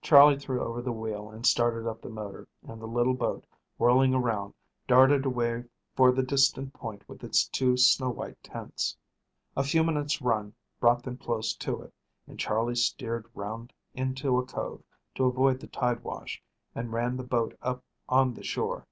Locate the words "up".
1.90-2.00, 17.60-17.82